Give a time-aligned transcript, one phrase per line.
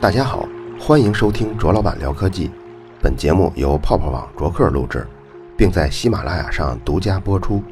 [0.00, 0.48] 大家好，
[0.80, 2.50] 欢迎收听卓老板聊科技。
[3.00, 5.06] 本节目由泡泡网卓克录制，
[5.56, 7.62] 并在喜马拉雅上独家播出。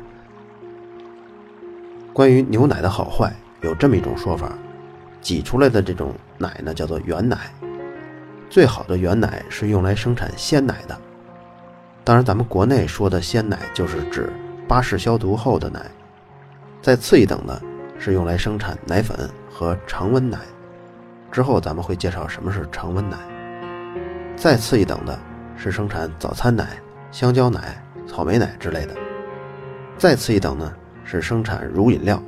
[2.12, 4.52] 关于牛奶的好坏，有这么一种说法：
[5.20, 7.52] 挤出来的这种奶呢，叫做原奶。
[8.48, 10.96] 最好的原奶是用来生产鲜奶的。
[12.04, 14.32] 当然，咱们国内说的鲜奶就是指
[14.68, 15.84] 巴氏消毒后的奶。
[16.80, 17.60] 再次一等的
[18.00, 20.38] 是用来生产奶粉和常温奶。
[21.30, 23.18] 之后咱们会介绍什么是常温奶。
[24.36, 25.16] 再次一等的
[25.54, 26.78] 是生产早餐奶、
[27.12, 28.96] 香蕉奶、草莓奶之类的。
[29.98, 30.72] 再次一等呢
[31.04, 32.20] 是生产乳饮料。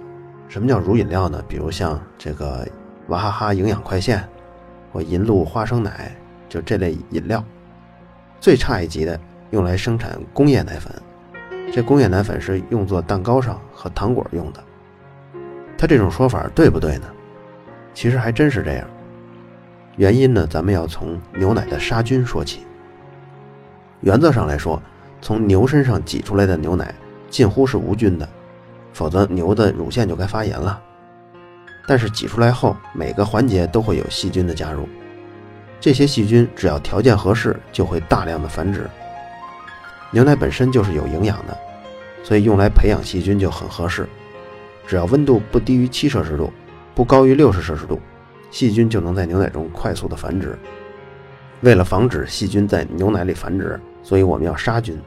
[0.46, 1.42] 什么叫乳饮料呢？
[1.48, 2.68] 比如像这个
[3.08, 4.22] 娃哈哈营养快线
[4.92, 6.14] 或银鹭花生奶，
[6.50, 7.42] 就这类饮料。
[8.40, 9.18] 最差一级的
[9.52, 10.92] 用来生产工业奶粉。
[11.72, 14.62] 这工业奶粉是用作蛋糕上和糖果用的。
[15.82, 17.08] 他这种说法对不对呢？
[17.92, 18.88] 其实还真是这样。
[19.96, 22.60] 原因呢，咱们要从牛奶的杀菌说起。
[24.00, 24.80] 原则上来说，
[25.20, 26.94] 从牛身上挤出来的牛奶
[27.28, 28.28] 近乎是无菌的，
[28.92, 30.80] 否则牛的乳腺就该发炎了。
[31.84, 34.88] 但是挤出来后，每个环节都会有细菌的加入，
[35.80, 38.88] 这些细菌只要条件合适，就会大量的繁殖。
[40.12, 41.58] 牛奶本身就是有营养的，
[42.22, 44.08] 所以用来培养细菌就很合适。
[44.86, 46.52] 只要温度不低于七摄氏度。
[46.94, 47.98] 不高于六十摄氏度，
[48.50, 50.58] 细菌就能在牛奶中快速的繁殖。
[51.62, 55.00] 为了防止细菌在牛奶里繁殖，所以我们要杀菌。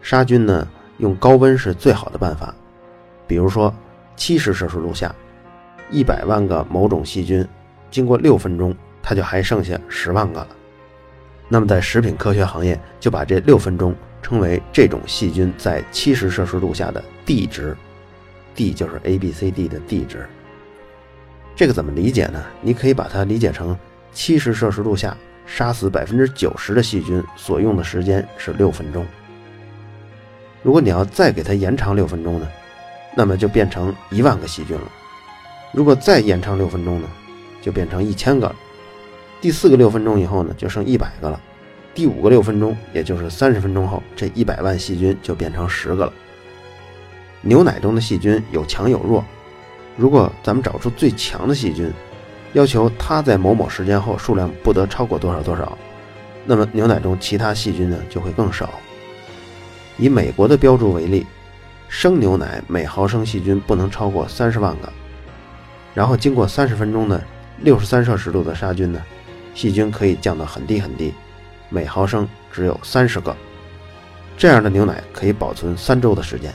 [0.00, 0.66] 杀菌呢，
[0.96, 2.54] 用高温是最好的办法。
[3.26, 3.74] 比如说，
[4.16, 5.14] 七十摄氏度下，
[5.90, 7.46] 一百万个某种细菌，
[7.90, 10.48] 经过六分钟，它就还剩下十万个了。
[11.48, 17.76] 那么在食品科学行业，就把这六分钟称为这种细菌在七十摄氏度下的 D 值
[18.56, 20.26] ，D 就是 A B C D 的 D 值。
[21.54, 22.42] 这个怎么理解呢？
[22.60, 23.78] 你可以把它理解成
[24.12, 29.06] 七十摄氏度下杀死百分之九十的细菌所用的时间是六分钟。
[30.62, 32.48] 如果你要再给它延长六分钟呢，
[33.16, 34.90] 那么就变成一万个细菌了。
[35.72, 37.08] 如果再延长六分钟呢，
[37.62, 38.56] 就变成一千个了。
[39.40, 41.40] 第四个六分钟以后呢，就剩一百个了。
[41.94, 46.12] 第五个六分钟，也就是三十分钟后，这一百万细菌就变成十个了。
[47.42, 49.24] 牛奶中的细菌有强有弱。
[49.96, 51.92] 如果咱们找出最强的细菌，
[52.52, 55.76] 要求它在某某时间后数量不得超过多少多少，
[56.44, 58.70] 那么牛奶中其他细菌呢就会更少。
[59.96, 61.26] 以美国的标注为例，
[61.88, 64.92] 生牛奶每毫升细菌不能超过三十万个，
[65.94, 67.22] 然后经过三十分钟的
[67.60, 69.02] 六十三摄氏度的杀菌呢，
[69.54, 71.14] 细菌可以降到很低很低，
[71.70, 73.34] 每毫升只有三十个。
[74.36, 76.52] 这样的牛奶可以保存三周的时间。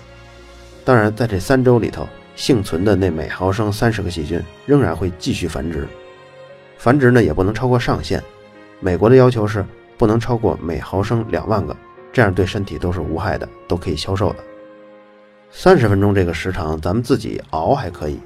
[0.84, 2.08] 当然，在这三周里头。
[2.34, 5.86] 幸存的那每毫升三十个细菌仍然会继续繁殖，
[6.78, 8.24] 繁殖呢也不能超过上限。
[8.80, 9.64] 美国的要求是
[9.98, 11.76] 不能超过每毫升两万个，
[12.12, 14.38] 这样对身体都是无害的，都可以销售的。
[15.52, 18.18] 三十分钟这个时长，咱们自己熬还可以，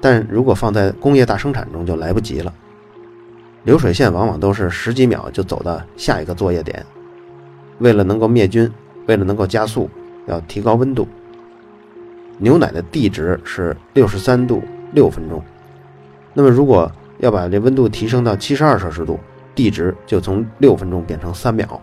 [0.00, 2.52] 但如果放在工业大生产中就来不及了。
[3.64, 6.84] 流水线往往都是十几秒就走到下一个作业点，
[7.78, 8.68] 为了能够灭菌，
[9.06, 9.90] 为了能够加速，
[10.26, 11.06] 要提高温度。
[12.38, 15.42] 牛奶的 D 值是六十三度六分钟，
[16.34, 19.18] 那么如果要把这温度提升到七十二摄氏度
[19.54, 21.80] ，D 值就从六分钟变成三秒。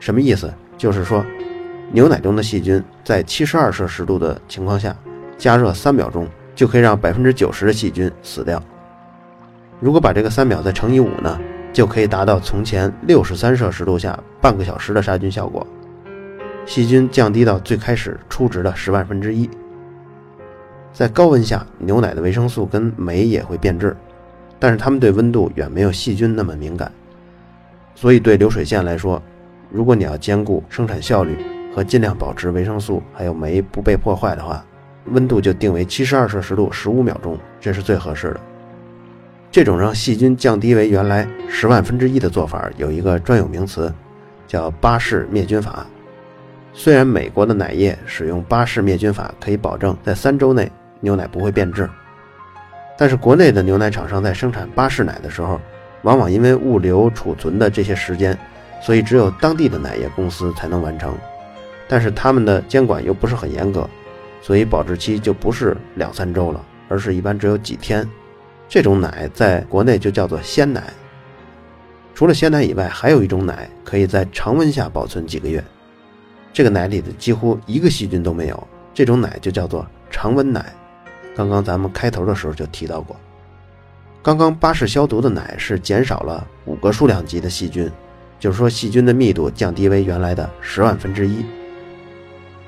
[0.00, 0.52] 什么意思？
[0.76, 1.24] 就是说，
[1.92, 4.94] 牛奶中的细菌在七十二摄氏度的情况下
[5.38, 8.60] 加热三秒钟，就可以让百分之九十的细菌死掉。
[9.78, 11.38] 如果把这个三秒再乘以五呢，
[11.72, 15.66] 就可以达到从前六十三摄氏度下半个小时的杀菌效果。
[16.66, 19.48] 细菌降低到最开始初值的十万分之一。
[20.92, 23.96] 在高温下，牛奶的维生素跟酶也会变质，
[24.58, 26.90] 但是它们对温度远没有细菌那么敏感。
[27.94, 29.22] 所以对流水线来说，
[29.70, 31.38] 如果你要兼顾生产效率
[31.72, 34.64] 和尽量保持维生素还有酶不被破坏的话，
[35.06, 38.40] 温度就定为七十二摄氏度十五秒钟，这是最合适的。
[39.52, 43.92] 这种让细菌降低为原来十万分之一的做法，有一个专有名词，
[44.48, 45.86] 叫巴氏灭菌法。
[46.78, 50.70] 虽然美国的奶业使用巴氏灭菌法可以保证在三周内
[51.00, 51.88] 牛奶不会变质，
[52.98, 55.58] 但是国内的牛奶厂商在生产巴氏奶的时候，
[56.02, 58.38] 往往因为物流储存的这些时间，
[58.82, 61.16] 所以只有当地的奶业公司才能完成。
[61.88, 63.88] 但是他们的监管又不是很严格，
[64.42, 68.06] 所以保质期就不是两三周了，而是一般只有几天。
[68.68, 70.82] 这种奶在国内就叫做鲜奶。
[72.14, 75.64] 除了鲜奶以外，还有一种奶可以在常温下保存几个月。
[76.56, 80.72] 这个奶里的几乎一个细菌都没有，这种奶就叫做常温奶。
[81.36, 83.14] 刚刚咱们开头的时候就提到过，
[84.22, 87.90] 刚刚巴氏消毒的奶是减少了五个数量级的细菌，
[88.40, 91.44] 就是说细菌的密度降低为原来的十万分之一。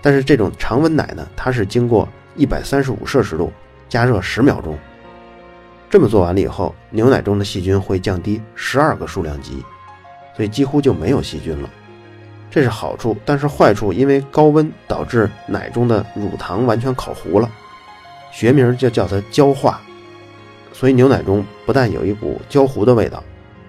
[0.03, 2.07] 但是这种常温奶呢，它是经过
[2.37, 3.51] 一百三十五摄氏度
[3.89, 4.79] 加热十秒钟，
[5.89, 9.65] 这么做完了以后，牛奶中的细菌会降低十二个数量级，
[10.37, 11.71] 所以几乎就没有细菌了。
[12.51, 17.51] 这是好处，但是坏处，因为高温导致奶中的乳糖完全烤糊了。
[18.33, 19.81] 学名就叫它焦化，
[20.73, 23.23] 所以牛奶中不但有一股焦糊的味道，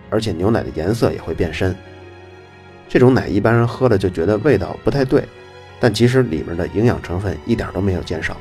[0.10, 1.76] 而且牛奶的颜色也会变深。
[2.88, 5.24] 这种奶一般人喝了就觉得味道不太对，
[5.80, 8.36] 但其实里面的营养成分一点都没有减少。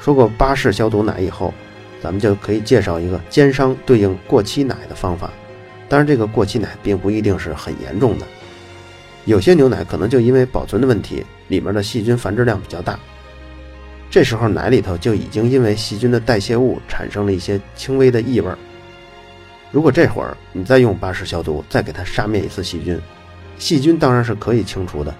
[0.00, 1.52] 说过巴氏消毒奶以后，
[2.02, 5.30] 咱们就可以介绍一个奸商对应过期奶的方法。
[5.88, 8.26] 当然，这个过期奶并不一定是很严重的，
[9.24, 12.98] 有些牛奶可能就因为保存的问题，里面的细菌繁殖量比较大。
[14.10, 18.50] 这时候奶里头就已经因为细菌的代谢物产生了一些轻微的异味。
[19.70, 23.00] 如果这会儿你再用巴氏消毒，再给它杀灭一次细菌，
[23.58, 25.14] 细菌当然是可以清除的，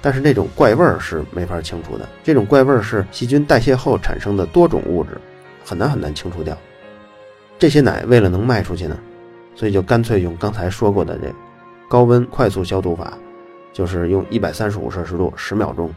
[0.00, 2.08] 但是那种怪味儿是没法清除的。
[2.24, 5.20] 这种怪味儿是细菌代谢后产生的多种物质，
[5.64, 6.56] 很难很难清除掉。
[7.60, 8.98] 这些奶为了能卖出去呢，
[9.54, 11.32] 所以就干脆用刚才说过的这
[11.88, 13.16] 高温快速消毒法，
[13.72, 15.90] 就是用一百三十五摄氏度十秒钟。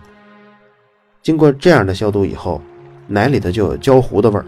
[1.22, 2.62] 经过这样的消毒以后，
[3.08, 4.46] 奶里头就有焦糊的味儿，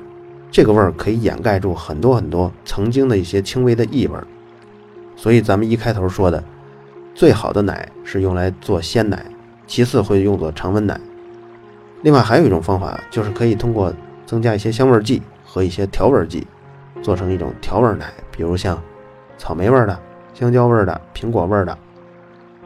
[0.52, 4.18] 这个味儿可以掩盖住很多很多曾经的一些轻微的异味。
[5.16, 6.44] 所以咱们一开头说的，
[7.16, 9.26] 最好的奶是用来做鲜奶，
[9.66, 11.00] 其次会用作常温奶。
[12.04, 13.92] 另外还有一种方法，就是可以通过
[14.26, 16.46] 增加一些香味剂和一些调味剂，
[17.02, 18.80] 做成一种调味奶，比如像
[19.36, 20.00] 草莓味的、
[20.36, 21.76] 香蕉味的、苹果味的。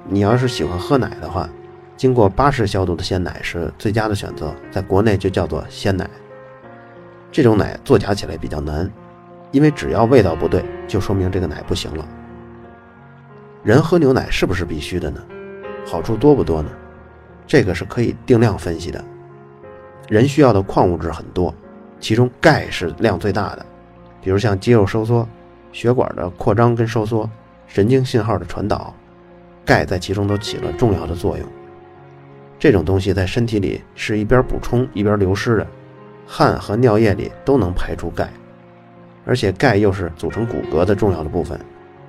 [0.07, 1.50] 你要是喜欢喝奶的话。
[1.98, 6.09] 经过巴氏消毒的鲜奶是最佳的选择，在国内就叫做鲜奶。
[7.31, 8.89] 这种奶作假起来比较难，
[9.51, 12.03] 因为只要味道不对，就说明这个奶不行了。
[13.63, 15.21] 人喝牛奶是不是必须的呢？
[15.86, 16.71] 好处多不多呢？
[17.45, 19.04] 这个是可以定量分析的。
[20.07, 21.54] 人需要的矿物质很多，
[22.00, 23.63] 其中钙是量最大的，
[24.24, 25.27] 比如像肌肉收缩、
[25.71, 27.30] 血管的扩张跟收缩、
[27.68, 28.92] 神经信号的传导，
[29.66, 31.48] 钙在其中都起了重要的作用。
[32.60, 35.68] 这种东西在身体里是一边补充一边流失的，
[36.28, 38.30] 汗和尿液里都能排出钙，
[39.25, 41.60] 而且钙又是组成骨骼的重要的部分，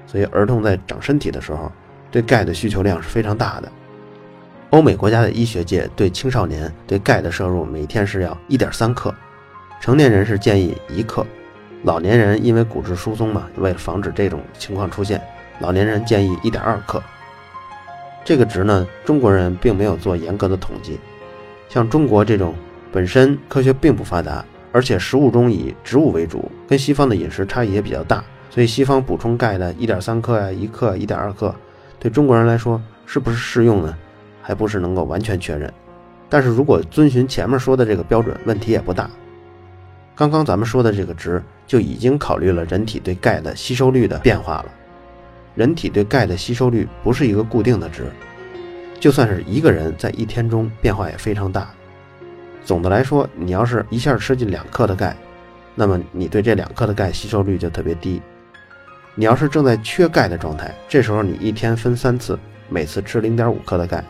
[0.06, 1.72] 所以儿童在长身体的时候，
[2.10, 3.72] 对钙的需求量是非常大的。
[4.70, 9.14] 欧美国家的医学界对青少年对钙的摄入每天是要一点三克，
[9.80, 11.26] 成年人是建议一克，
[11.84, 15.18] 老年人因为骨质疏松嘛，为了防止这种情况出现，
[15.60, 17.02] 老年人建议一点二克。
[18.24, 20.98] 这个值呢，中国人并没有做严格的统计。
[21.68, 22.54] 像中国这种
[22.92, 31.54] 本身科学并不发达，而且食物中以植物为主，跟西方的饮食差异也比较大，所以西方补充钙的1.3克呀、一克、1.2克，
[31.98, 33.96] 对中国人来说是不是适用呢？
[34.40, 35.72] 还不是能够完全确认。
[36.28, 39.10] 但是如果遵循前面说的这个标准，问题也不大。
[40.14, 44.66] 刚刚咱们说的这个值就已经考虑了人体对钙的吸收率的变化了。
[45.54, 48.10] 人体对钙的吸收率不是一个固定的值，
[48.98, 51.68] 就算是一个人在一天中变化也非常大。
[52.64, 55.16] 总的来说，你要是一下吃进两克的钙，
[55.74, 58.22] 那么你对这两克的钙吸收率就特别低。
[59.14, 62.38] 你要是正在缺钙的状态，这时候你一天分三次，
[62.68, 64.02] 每次吃零点五克的钙，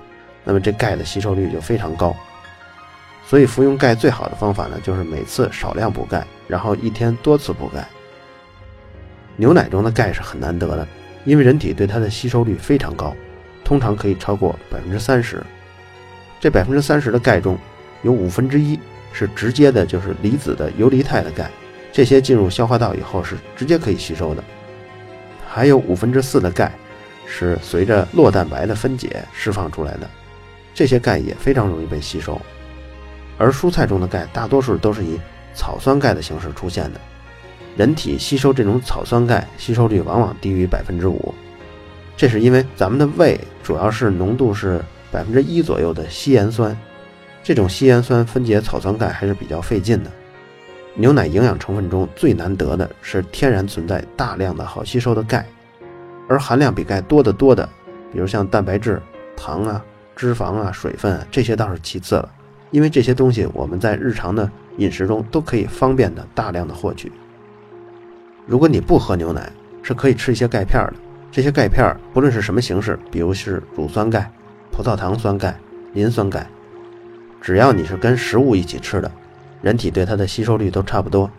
[0.45, 2.15] 那么这钙的吸收率就非常高。
[3.27, 7.89] 所以服用钙最好的方法呢，就是每次少量补钙，然后一天多次补钙。
[9.37, 10.87] 牛奶中的钙是很难得的。
[11.25, 13.15] 因为人体对它的吸收率非常高，
[13.65, 15.43] 通常可以超过百分之三十。
[16.41, 17.57] 这百分之三十的钙中，
[18.03, 18.79] 有五分之一
[19.13, 21.51] 是直接的，就是离子的游离态的钙，
[21.93, 24.43] 这些进入消化道以后是直接可以吸收的。
[25.49, 26.73] 还有五分之四的钙
[27.27, 30.11] 是随着酪蛋白的分解释放出来的，
[30.75, 32.41] 这些钙也非常容易被吸收。
[33.39, 35.21] 而蔬菜中的钙大多数都是以
[35.55, 37.01] 草酸钙的形式出现的。
[37.77, 41.35] 人体吸收这种草酸钙吸收率往往低于百分之五，
[42.17, 46.77] 这是因为咱们的胃主要是浓度是百分之一左右的稀盐酸，
[47.43, 50.11] 这种稀盐酸分解草酸钙还是比较费劲的。
[50.95, 55.47] 牛奶营养成分中最难得的是天然存在大量的好吸收的钙，
[56.29, 57.67] 而含量比钙多得多的，
[58.13, 59.01] 比如像蛋白质、
[59.35, 59.83] 糖啊、
[60.15, 62.31] 脂肪啊、水分啊，这些倒是其次了，
[62.71, 67.11] 因为这些东西我们在日常的饮食中都可以方便的大量的获取。
[68.47, 69.51] 如果你不喝牛奶，
[69.83, 70.95] 是可以吃一些钙片的。
[71.31, 74.31] 这些钙片不论是什么形式，比如是乳酸钙、
[74.71, 75.57] 葡萄糖酸钙、
[75.95, 76.47] 磷酸钙，
[77.41, 79.11] 只要你是跟食物一起吃的，
[79.63, 81.31] 人体对它的吸收率都差不多。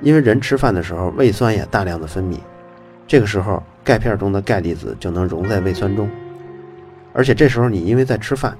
[0.00, 2.38] 因为人吃饭的时候胃酸也大量的分泌，
[3.06, 6.08] 这个时候钙片中的钙离子就能溶在胃酸中，
[7.12, 8.56] 而且这时候你因为在吃饭，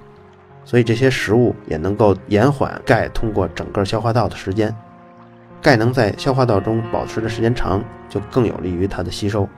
[0.65, 4.75] 所以这些食物也能够延缓钙通过整个消化道的时间。
[5.65, 9.49] 钙能在消化道中保持的时间长，就更有利于它的吸收。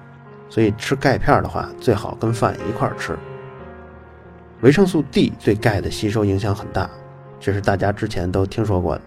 [0.48, 3.18] 所以吃钙片的话，最好跟饭一块儿吃。
[4.60, 6.88] 维生素 D 对钙的吸收影响很大，
[7.40, 9.02] 这是大家之前都听说过的。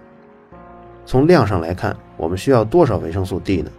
[1.05, 3.71] 从量上来看，我们需要多少维生素 D 呢？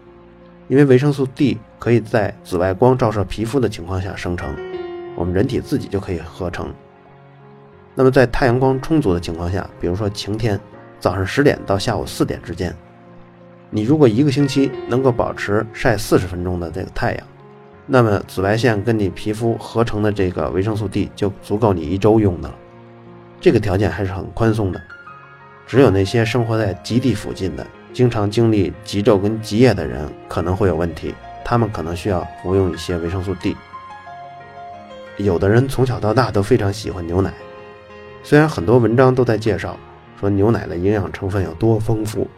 [0.68, 4.56] 因为维生素 D 可以在紫外光照射皮肤的情况下生成，
[5.14, 6.72] 我们人体自己就可以合成。
[7.94, 10.58] 那么在太阳光充足的情况下，比如说晴天，
[10.98, 12.74] 早上十点到下午四点之间，
[13.70, 17.26] 你如果一个星期能够保持晒四十分钟的这个太阳。
[17.86, 22.54] 那么紫外线跟你皮肤合成的这个维生素 D 就足够你一周用的了，
[23.40, 24.80] 这个条件还是很宽松的。
[25.66, 33.56] 只有那些生活在极地附近的、经常经历极昼跟极夜的人可能会有问题，他们可能需要服用一些维生素 D。
[35.16, 37.32] 有的人从小到大都非常喜欢牛奶，
[38.22, 39.76] 虽然很多文章都在介绍
[40.18, 42.28] 说牛奶的营养成分有多丰富，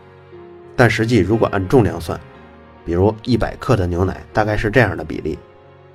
[0.76, 2.18] 但实际如果按重量算，
[2.84, 5.38] 比如一百克的牛奶大概是这样的比例，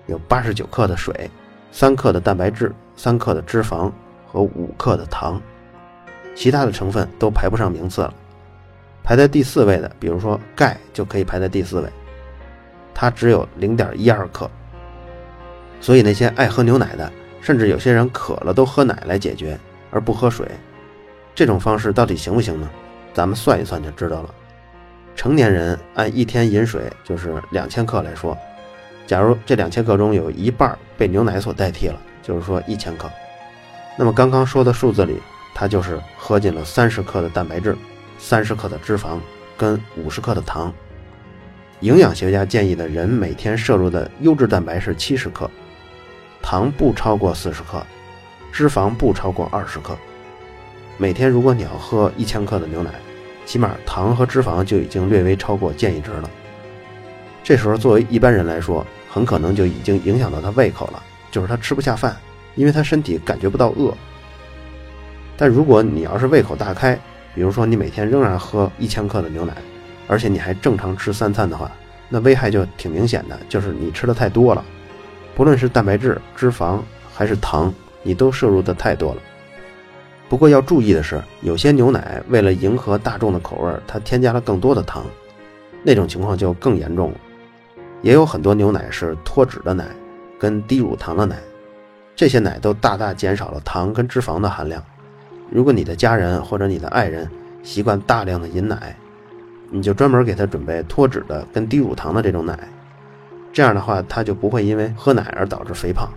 [0.05, 1.29] 有八十九克的水，
[1.71, 3.91] 三克的蛋白质，三克的脂肪
[4.25, 5.41] 和五克的糖，
[6.35, 8.13] 其他的成分都排不上名次了。
[9.03, 11.89] 排在第四位的，比如说钙就可以排在第四位，
[12.93, 14.49] 它只有零点一二克。
[15.79, 19.57] 所以那些爱喝牛奶的，甚至有些人渴了都喝奶来解决，
[19.91, 20.45] 而不喝水，
[21.33, 22.69] 这种方式到底行不行呢？
[23.13, 24.29] 咱们算一算就知道了。
[25.17, 28.37] 成年人按一天饮水就是两千克来说，
[29.07, 33.09] 假如这两千克中有一半被牛奶所代替了，就是说一千克。
[33.97, 35.19] 那么刚刚说的数字里，
[35.55, 37.75] 它就是喝进了三十克的蛋白质、
[38.19, 39.19] 三十克的脂肪
[39.57, 40.71] 跟五十克的糖。
[41.79, 45.49] 营养学家建议的人每天摄入的优质蛋白是七十克，
[46.43, 47.83] 糖不超过四十克，
[48.51, 49.97] 脂肪不超过二十克。
[50.95, 52.91] 每天如果你要喝一千克的牛奶。
[53.47, 56.29] 起码糖和脂肪就已经略微超过建议值了。
[57.41, 61.01] 这时候作为一般人来说，很可能就已经影响到他胃口了，
[61.31, 62.13] 就是他吃不下饭，
[62.55, 63.95] 因为他身体感觉不到饿。
[65.37, 66.99] 但如果你要是胃口大开，
[67.33, 69.53] 比如说你每天仍然喝一千克的牛奶，
[70.07, 71.71] 而且你还正常吃三餐的话，
[72.09, 74.61] 那危害就挺明显的，就是你吃的太多了，
[75.35, 76.81] 不论是蛋白质、脂肪
[77.13, 77.73] 还是糖，
[78.03, 79.21] 你都摄入的太多了。
[80.29, 85.05] 不过要注意的是，有些牛奶为了迎合大众的口味，它添加了更多的糖，
[85.83, 87.17] 那种情况就更严重了。
[88.01, 89.85] 也有很多牛奶是脱脂的奶，
[90.37, 91.37] 跟低乳糖的奶，
[92.15, 94.83] 这些奶都大大减少了糖跟脂肪的含量。
[95.49, 97.29] 如果你的家人或者你的爱人
[97.63, 98.95] 习惯大量的饮奶，
[99.71, 102.59] 你就专门给他准备脱脂的跟低乳糖的这种奶，
[103.53, 106.09] 这样的话他就不会因为喝奶而导致肥胖。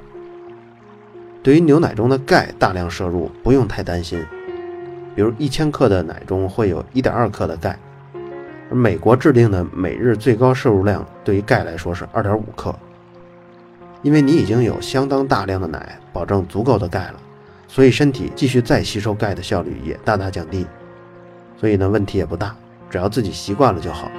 [1.43, 4.23] 对于牛奶中的钙大量摄入不用太担心，
[5.15, 7.79] 比如一千克的奶中会有一点二克的钙，
[8.71, 12.75] 而美国制定的每日最高摄入量对于钙来说是二点五克。
[14.03, 17.15] 因为你已经有相当大量的奶保证足够的钙了，
[17.69, 20.67] 所以身体继续再吸收钙的效率也大大降低，
[21.59, 22.55] 所以呢问题也不大，
[22.89, 24.11] 只要自己习惯了就好。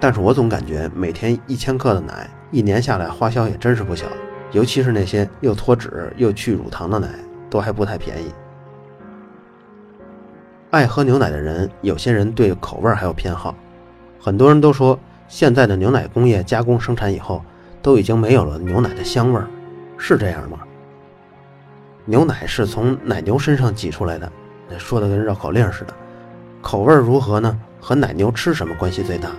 [0.00, 4.06] 但是我总感觉每天一千克的奶，一年下来花销也真是不小。
[4.52, 7.08] 尤其是那些又脱脂又去乳糖的奶，
[7.50, 8.32] 都还不太便宜。
[10.70, 13.54] 爱喝牛奶的人，有些人对口味还有偏好。
[14.20, 17.42] 很多人都说，现在的牛奶工业加工生产以后，
[17.82, 19.46] 都已经没有了牛奶的香味儿，
[19.98, 20.60] 是这样吗？
[22.04, 24.30] 牛奶是从奶牛身上挤出来的，
[24.78, 25.94] 说的跟绕口令似的。
[26.60, 27.58] 口味如何呢？
[27.80, 29.30] 和奶牛吃什么关系最大？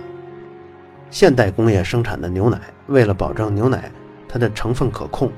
[1.10, 3.90] 现代工业生产的牛奶，为了保证牛奶。
[4.34, 5.30] 它的成分可控，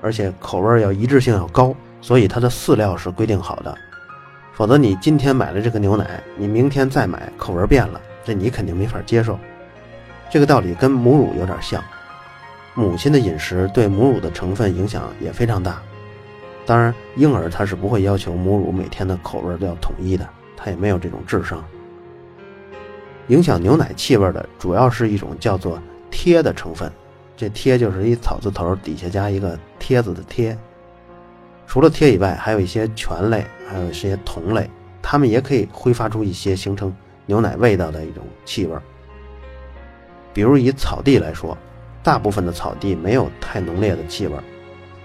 [0.00, 3.76] 而且口味要一致性要高，所以它的饲料是规定好的。
[4.54, 9.38] 否则你今天买了这个牛奶，你明天再买，口味变了，这你肯定没法接受。
[10.30, 11.84] 这个道理跟母乳有点像，
[12.72, 15.82] 母亲的饮食对母乳的成分影响也非常大。
[16.64, 20.26] 当然，婴儿他是不会要求母乳每天的口味都要统一的，
[20.56, 21.62] 他也没有这种智商。
[23.26, 25.78] 影响牛奶气味的主要是一种叫做
[26.10, 26.90] 贴的成分。
[27.38, 30.58] 这贴就是一草字头底下加一个贴子的贴。
[31.68, 34.68] 除了贴以外，还有一些醛类，还有一些酮类，
[35.00, 36.92] 它们也可以挥发出一些形成
[37.26, 38.76] 牛奶味道的一种气味。
[40.34, 41.56] 比如以草地来说，
[42.02, 44.34] 大部分的草地没有太浓烈的气味，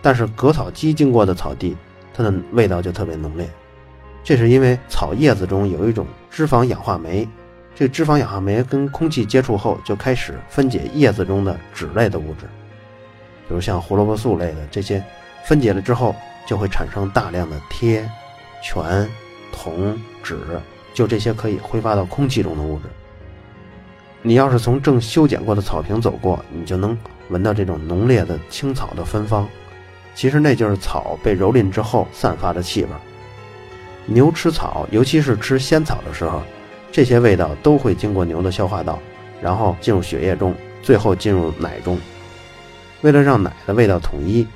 [0.02, 1.78] 但是割草机经过的草地，
[2.16, 3.48] 它的味道就特别浓烈。
[4.24, 7.28] 这是因为草叶子中有一种脂肪氧化酶，
[7.76, 12.46] 这个脂肪氧化酶跟空气接触后就开始分解叶子中的脂类的物质，
[13.48, 15.04] 比如像胡萝卜素类的这些，
[15.44, 16.16] 分解了之后
[16.46, 18.08] 就会产生大量的铁、
[18.62, 19.10] 醛、
[19.52, 20.38] 铜、酯，
[20.94, 22.86] 就这些可以挥发到空气中的物质。
[24.22, 26.98] 你要是从正修剪过的草坪走过，你就能
[27.30, 29.50] 闻到这种浓烈的青草的芬芳，
[30.16, 32.90] 其实那就是草被蹂躏之后散发的气味。
[34.06, 36.42] 牛吃草，尤其是吃鲜草的时候，
[36.94, 38.98] 这些味道都会经过牛的消化道，
[39.42, 42.00] 然后进入血液中，最后进入奶中。
[43.02, 44.48] 为了让奶的味道统一，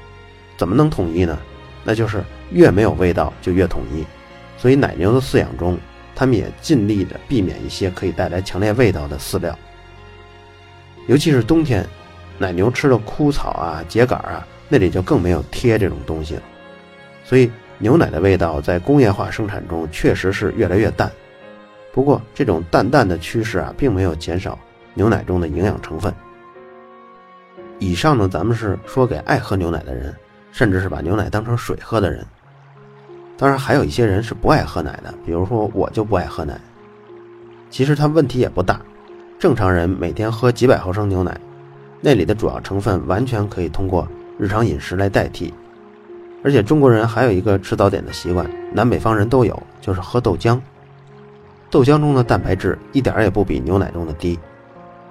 [0.55, 1.37] 怎么能统一呢？
[1.83, 4.05] 那就是越没有味道就越统一。
[4.57, 5.77] 所以奶牛的饲养中。
[6.19, 9.55] 他们也尽力的避免一些可以带来强烈味道的饲料，
[11.05, 11.85] 尤其是冬天，
[12.39, 16.41] 奶牛吃的枯草啊、秸秆啊，那里就更没有贴这种东西了。
[17.23, 21.11] 所以牛奶的味道在工业化生产中确实是越来越淡。
[21.97, 24.55] 不过这种淡淡的趋势啊，并没有减少
[24.93, 26.13] 牛奶中的营养成分。
[27.79, 30.15] 以上呢，咱们是说给爱喝牛奶的人，
[30.51, 32.23] 甚至是把牛奶当成水喝的人。
[33.35, 36.61] 当然，还有一些人是不爱喝奶的，比如说我就不爱喝奶。
[37.71, 38.79] 其实它问题也不大，
[39.39, 41.35] 正常人每天喝几百毫升牛奶，
[41.99, 45.51] 那里的主要成分完全可以通过日常饮食来代替。
[46.43, 50.61] 而且中国人还有一个吃早点的习惯，南北方人都有，就是喝豆浆。
[51.69, 54.39] 豆浆中的蛋白质一点也不比牛奶中的低，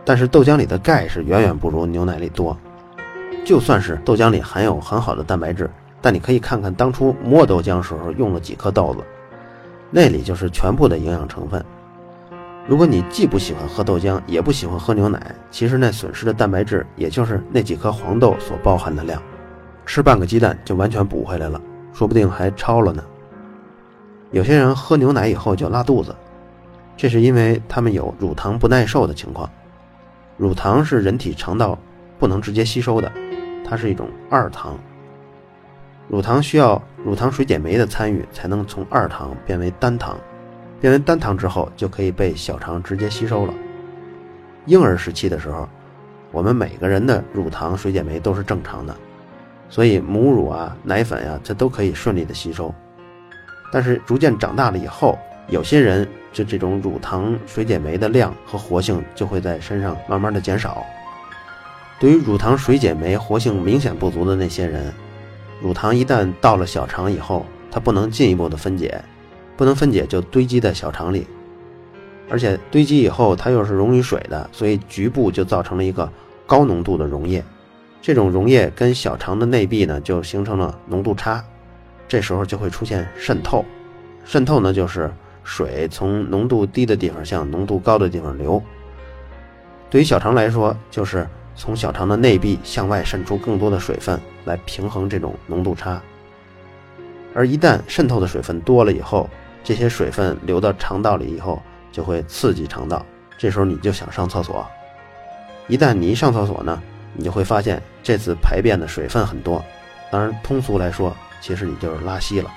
[0.04, 2.56] 但是豆浆里的钙是远远不如牛奶里多。
[3.44, 5.70] 就算是豆浆里含有很好的蛋白质。
[6.02, 9.00] 但你可以看看当初磨豆浆时候用了几颗豆子，
[9.90, 11.64] 那里就是全部的营养成分。
[12.68, 19.20] 如果你既不喜欢喝豆浆，也不喜欢喝牛奶，其实那损失的蛋白质也就是那几颗黄豆所包含的量，
[19.84, 21.60] 吃半个鸡蛋就完全补回来了，
[21.92, 23.02] 说不定还超了呢。
[24.30, 26.14] 有些人喝牛奶以后就拉肚子，
[26.96, 29.48] 这是因为他们有乳糖不耐受的情况。
[30.36, 31.78] 乳糖是人体肠道
[32.18, 33.10] 不能直接吸收的，
[33.64, 34.78] 它是一种二糖。
[36.08, 40.16] 乳糖需要乳糖水解酶的参与，才能从二糖变为单糖，
[40.80, 43.52] 变为单糖之后就可以被小肠直接吸收了。
[44.66, 45.68] 婴儿时期的时候，
[46.32, 48.94] 我们每个人的乳糖水解酶都是正常的，
[49.68, 52.74] 所以母乳啊、奶粉呀，这都可以顺利的吸收。
[53.72, 55.18] 但是逐渐长大了以后，
[55.48, 60.84] 有些人就这种乳糖水解酶的量和活性就会在身上慢慢的减少。
[61.98, 64.92] 对于乳糖水解酶活性明显不足的那些人。
[65.62, 69.02] 乳糖一旦到了小肠以后，它不能进一步的分解，
[69.56, 71.26] 不能分解就堆积在小肠里，
[72.28, 76.06] 而且堆积以后它又是溶于水的，所以局部就造成了一个
[76.46, 77.42] 高浓度的溶液。
[78.02, 81.42] 这种溶液跟小肠的内壁呢就形成了浓度差，
[82.06, 83.64] 这时候就会出现渗透。
[84.26, 85.10] 渗透呢就是
[85.46, 88.62] 水从浓度低的地方向浓度高的地方流。
[89.88, 94.20] 对于小肠来说，就是从小肠的内壁向外渗出更多的水分。
[94.46, 96.00] 来平衡这种浓度差，
[97.34, 99.28] 而一旦渗透的水分多了以后，
[99.64, 103.04] 这些水分流到肠道里以后，就会刺激肠道，
[103.36, 104.64] 这时候你就想上厕所。
[105.66, 106.80] 一旦你一上厕所呢，
[107.12, 109.60] 你就会发现这次排便的水分很多，
[110.12, 112.48] 当然通俗来说，其实你就是拉稀了。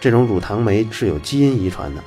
[0.00, 2.02] 这种乳糖酶是有基因遗传的，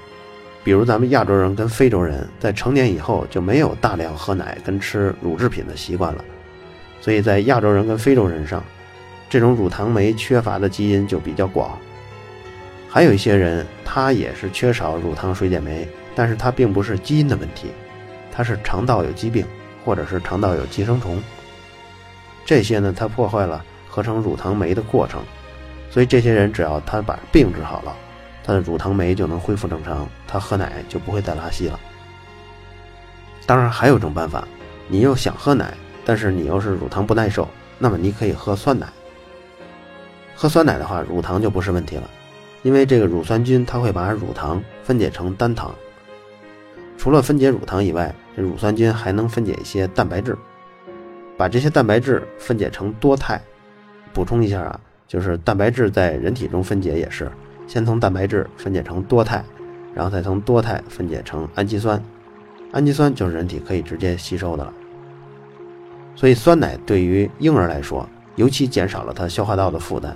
[0.63, 6.23] 比如咱们亚洲人跟非洲人在成年以后就没有大量喝奶跟吃乳制品的习惯了。
[7.01, 8.63] 所以在亚洲人跟非洲人上，
[9.29, 11.77] 这种乳糖酶缺乏的基因就比较广。
[12.89, 17.67] 还有一些人，他也是缺少乳糖水解酶，但是他并不是基因的问题，
[18.31, 19.45] 他是肠道有疾病，
[19.85, 21.21] 或者是肠道有寄生虫。
[22.45, 25.21] 这些呢，它破坏了合成乳糖酶的过程，
[25.89, 27.95] 所以这些人只要他把病治好了，
[28.43, 31.79] 他的乳糖酶就能恢复正常，他喝奶就不会再拉稀了。
[33.45, 34.47] 当然，还有一种办法，
[34.87, 35.73] 你又想喝奶。
[36.05, 37.47] 但是你又是乳糖不耐受，
[37.77, 38.87] 那么你可以喝酸奶。
[40.33, 42.09] 喝酸奶的话，乳糖就不是问题了，
[42.63, 45.75] 因为这个乳酸菌它会把乳糖分解成单糖。
[46.97, 50.35] 除了分解乳糖以外，这乳酸菌还能分解一些蛋白质，
[51.37, 53.39] 把这些蛋白质分解成多肽。
[54.11, 57.29] 补充一下啊，就是蛋白质在人体中分解也是
[57.65, 59.43] 先从蛋白质分解成多肽，
[59.95, 61.99] 然后再从多肽分解成氨基酸，
[62.71, 64.71] 氨基酸就是人体可以直接吸收的了。
[66.15, 70.15] 所以酸奶对于婴儿来说，尤其减少了他消化道的负担。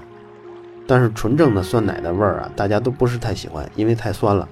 [0.86, 4.48] 但是纯正的酸奶的味儿啊，大家都不是太喜欢，因为太酸了。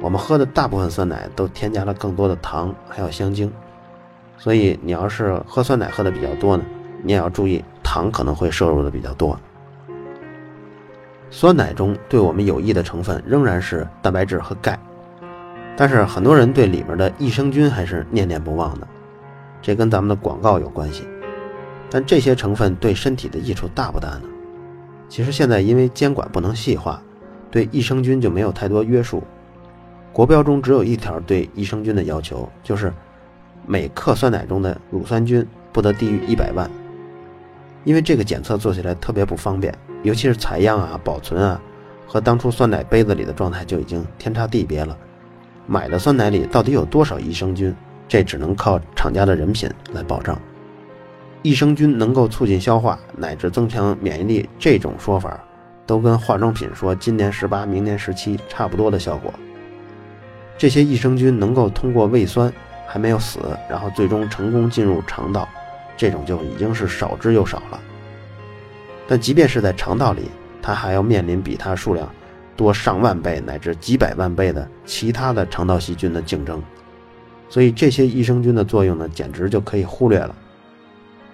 [0.00, 3.52] 我们喝的大部分酸奶都添加了更多的糖，还有香精。
[4.36, 6.64] 所以你要是喝酸奶喝的比较多呢，
[7.02, 9.38] 你也要注意糖可能会摄入的比较多。
[11.30, 14.78] 酸奶中对我们有益的成分仍然是蛋白质和钙，
[15.76, 18.88] 但是很多人对里面的益生菌还是念念不忘的，
[19.60, 21.04] 这跟咱们的广告有关系。
[21.90, 24.22] 但这些成分对身体的益处大不大呢？
[25.08, 27.02] 其实现在因为监管不能细化，
[27.50, 29.22] 对益生菌就没有太多约束。
[30.12, 32.92] 国标中只有一条对益生菌的要求，就是
[33.66, 36.68] 每克酸奶中的乳酸菌不得低于一百万。
[37.88, 41.58] 因为这个检测做起来特别不方便，尤其是采样啊、保存啊，
[42.06, 44.94] 和当初酸奶杯子里的状态就已经天差地别了。
[45.66, 47.74] 买的酸奶里到底有多少益生菌，
[48.06, 50.38] 这只能靠厂家的人品来保障。
[51.40, 55.42] 益生菌能够促进消化乃至增强免疫力，这种说法
[55.86, 59.32] 都跟化妆品说今年十八，明年十七差不多的效果。
[60.58, 62.52] 这些益生菌能够通过胃酸
[62.86, 65.48] 还没有死，然后最终成功进入肠道，
[65.98, 67.78] 这种就已经是少之又少了。
[69.06, 70.22] 但即便是在肠道里，
[70.62, 72.08] 它还要面临比它数量
[72.56, 76.62] 多上万倍乃至几百万倍的其他的肠道细菌的竞争，
[77.48, 80.34] 所以这些益生菌的作用呢，简直就可以忽略了。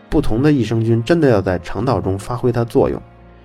[0.08, 3.00] 不同的益生菌真的要在肠道中发挥它作用，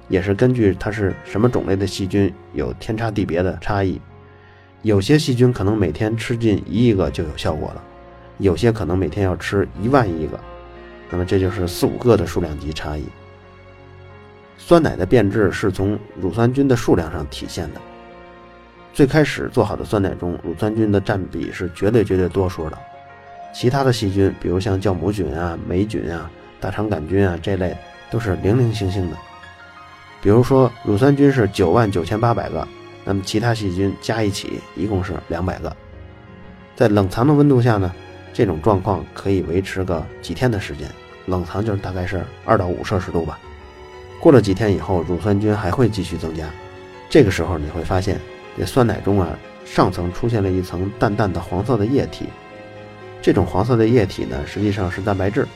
[0.08, 4.00] 也是根据它是什么种类的细菌有天差地别的差异。
[4.84, 7.84] 有些细菌可能每天吃进一亿个就有效果了，
[8.38, 10.40] 有些可能每天要吃一万亿个，
[11.10, 13.04] 那么这就是四五个的数量级差异。
[14.58, 17.82] 酸奶的变质是从乳酸菌的数量上体现的。
[18.94, 22.78] 最开始做好的酸奶中，乳酸菌的占比是绝对绝对多数的，
[23.54, 26.30] 其他的细菌，比如像酵母菌啊、霉菌啊。
[26.62, 27.74] 大肠杆菌啊，这类
[28.12, 29.16] 都是零零星星的。
[30.22, 32.68] 比如说，乳酸菌是九万九千八百个，
[33.06, 35.74] 那么其他细菌加一起一共是两百个。
[36.76, 37.94] 在冷藏的温度下呢，
[38.34, 40.88] 这种状况可以维持个几天的时间。
[41.26, 43.38] 冷藏就是大概是二到五摄氏度吧。
[44.20, 46.50] 过了几天以后，乳酸菌还会继续增加。
[47.10, 48.20] 这个时候你会发现，
[48.58, 49.30] 这酸奶中啊，
[49.64, 52.26] 上层出现了一层淡淡的黄色的液体。
[53.22, 55.48] 这种黄色的液体呢，实际上是蛋白质。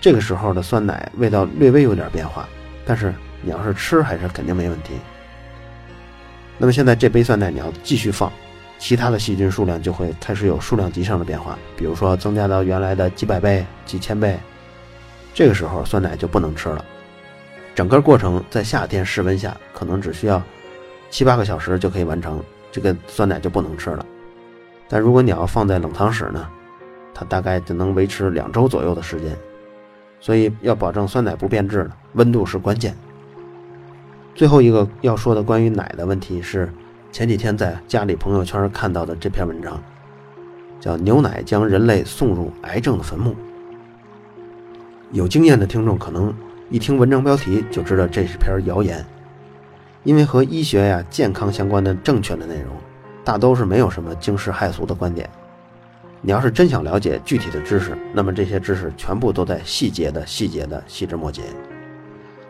[0.00, 2.48] 这个时候的酸奶味道略微有点变化，
[2.84, 4.94] 但是你要是吃还是肯定没问题。
[6.58, 8.32] 那么现在这杯酸奶你要继续放，
[8.78, 14.38] 其他的细菌数量就会开始有数量级上的变化，比如说增加到原来的几百倍、几千倍。
[15.32, 16.84] 这个时候酸奶就不能吃了。
[17.74, 20.42] 整个过程在夏天室温下可能只需要
[21.10, 24.04] 七八个小时就可以完成，这个酸奶就不能吃了。
[24.88, 26.48] 但如果你要放在冷藏室呢，
[27.12, 29.36] 它大概就能维持两周左右的时间。
[30.20, 32.96] 所以要保证酸奶不变质呢，温度是关键。
[34.34, 36.72] 最后一个要说的关于奶的问题是，
[37.16, 39.82] 前几天在家里朋友圈看到的这篇文章，
[40.78, 43.30] 叫《牛奶将人类送入癌症的坟墓》。
[45.12, 46.30] 有经验的听众可能
[46.68, 49.02] 一听文章标题就知道这是篇谣言，
[50.04, 52.76] 因为和医学呀、健康相关的正确的内容，
[53.24, 55.26] 大都是没有什么惊世骇俗的观点。
[56.20, 61.44] 你要是真想了解具体的知识，那么这些知识全部都在细节的细节的细枝末节。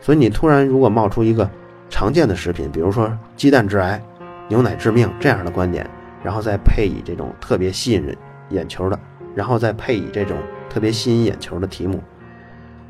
[0.00, 1.48] 所以你突然如果冒出一个
[1.88, 4.02] 常见的食品，比如说鸡蛋致癌、
[4.48, 5.88] 牛奶致命这样的观点，
[6.22, 8.16] 然后再配以这种特别吸引人
[8.50, 8.98] 眼球的，
[9.34, 10.36] 然后再配以这种
[10.68, 12.00] 特别吸引眼球的题目，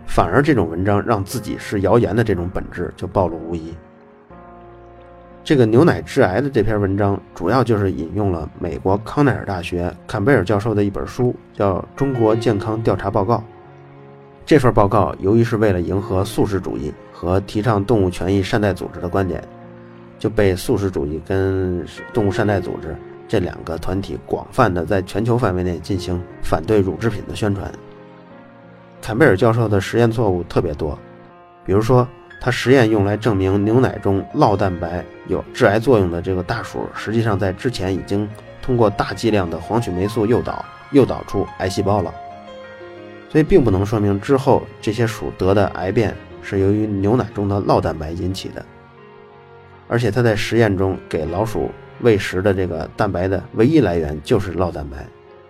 [0.07, 3.75] 反而这种文章让自己是谣言的这种本质就暴露无遗。
[5.42, 13.37] 这个牛奶致癌的这篇文章，主要就是引用了美国康奈尔大学坎贝尔教授的一本书，叫《中国健康调查报告》。
[14.45, 19.42] 这份报告由于是为了迎合素食主义和提倡动物权益善待组织的观点，
[20.18, 22.96] 就被素食主义跟动物善待组织
[23.29, 27.70] 这两个团体广泛的在全球范围内进行反对乳制品的宣传。
[29.00, 30.98] 坎贝尔教授的实验错误特别多，
[31.64, 32.07] 比如说。
[32.38, 38.29] 他实验用来证明牛奶中酪蛋白有致癌作用的这个大鼠，实际上在之前已经
[38.61, 42.12] 通过大剂量的黄曲霉素诱导，诱导出癌细胞了。
[43.31, 48.64] 所以并不能说明之后这些鼠得的癌变是由于牛奶中的酪蛋白引起的。
[49.88, 51.70] 而且他在实验中给老鼠
[52.01, 55.07] 喂食的这个蛋白的唯一来源就是酪蛋白，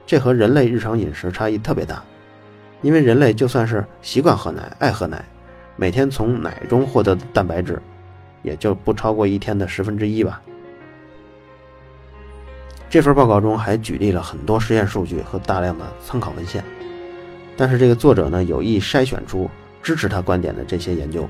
[0.06, 2.02] 这和人类日常饮食差异特别大。
[2.82, 5.24] 因为人类就算是习惯喝奶，爱喝奶。
[5.76, 7.80] 每天从奶中获得的蛋白质，
[8.42, 10.40] 也就不超过一天的十分之一吧。
[12.88, 16.62] 这份报告中还举例了很多实验数据和大量的参考文献，
[17.56, 19.50] 但是这个作者呢有意筛选出
[19.82, 21.28] 支持他观点的这些研究，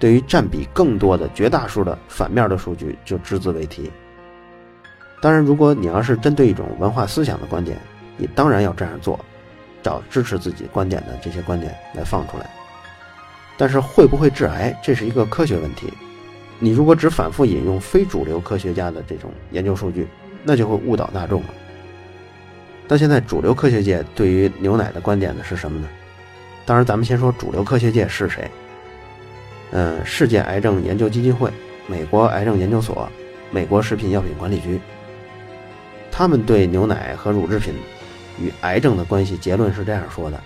[0.00, 3.88] 对于占比更多的绝大数的反面的数据就只字未提。
[5.20, 7.78] 当然，如果你要是针对一种文化思想的观点，
[8.16, 9.20] 你当然要这样做，
[9.82, 12.48] 找支持自己观点的这些观点来放出来。
[13.58, 15.92] 但是会不会致癌，这是一个科学问题。
[16.58, 20.08] 你如果只反复引用非主流科学家的这种研究数据，
[20.42, 21.48] 那就会误导大众了。
[22.88, 25.88] 但现在主流科学界对于牛奶的观点呢是什么呢？
[26.64, 28.50] 当然，咱们先说主流科学界是谁。
[29.72, 31.50] 嗯，世界癌症研究基金会、
[31.86, 33.08] 美国癌症研究所、
[33.50, 34.80] 美国食品药品管理局，
[36.10, 37.74] 他们对牛奶和乳制品
[38.40, 40.40] 与癌症的关系结论是这样说的：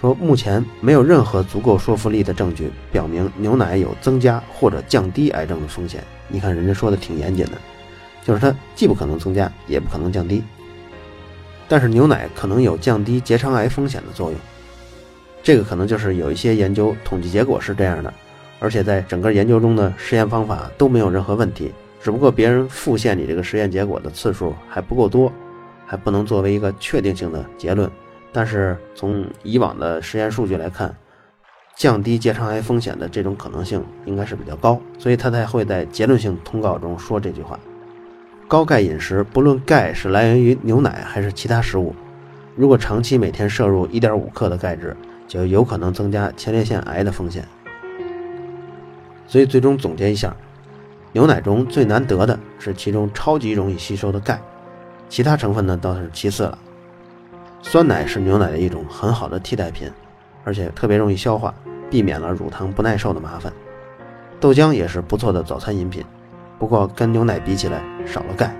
[0.00, 6.02] 说目前没有任何足够说服力的证据表明牛奶有增加或者降低癌症的风险。
[6.28, 7.52] 你看人家说的挺严谨的，
[8.24, 10.42] 就是它既不可能增加，也不可能降低。
[11.68, 14.38] 但是牛奶可能有降低结肠癌风险的作用，
[15.42, 18.12] 这个可能就是有一些研究统计结果是这样的。
[18.62, 25.32] 而且在整个研究中的实验方法都没有任何问题，只不过别人复现你这个实验结果的次数还不够多，
[25.84, 27.90] 还不能作为一个确定性的结论。
[28.30, 30.94] 但是从以往的实验数据来看，
[31.76, 37.58] 降低结肠癌风险的这种可能性应该是比较高，所以他才会在结论性通告中说这句话：
[38.46, 41.92] 高钙饮食，不论钙是来源于牛奶还是其他食物，
[42.54, 44.96] 如果长期每天摄入1.5克的钙质，
[45.26, 47.44] 就有可能增加前列腺癌的风险。
[49.32, 50.36] 所以最终总结一下，
[51.12, 54.38] 牛奶中最难得的是其中超级容易吸收的钙，
[55.08, 56.58] 其他成分呢倒是其次了。
[57.62, 59.90] 酸奶是牛奶的一种很好的替代品，
[60.44, 61.54] 而且特别容易消化，
[61.88, 63.50] 避免了乳糖不耐受的麻烦。
[64.38, 66.04] 豆浆也是不错的早餐饮品，
[66.58, 68.54] 不过跟牛奶比起来少了钙。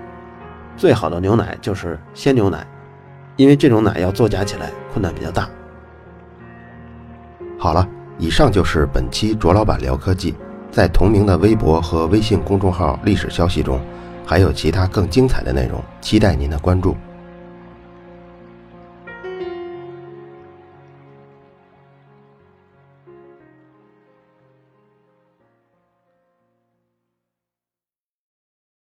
[0.75, 2.65] 最好的牛奶就是鲜牛奶，
[3.35, 5.47] 因为这种奶要作假起来困难比较大。
[7.59, 10.33] 好了，以上就是本期卓老板聊科技。
[10.73, 13.79] 在同名的微博和微信公众号历史消息中，
[14.25, 16.97] 还有其他更精彩的内容，期待您的关注。